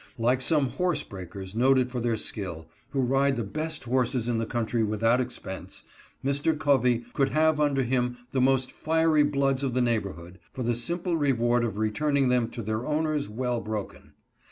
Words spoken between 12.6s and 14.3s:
their owners well broken.